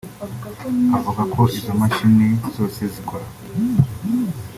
Avuga 0.97 1.21
ko 1.33 1.41
izo 1.57 1.71
mashini 1.81 2.27
zose 2.55 2.79
zikora 2.93 3.25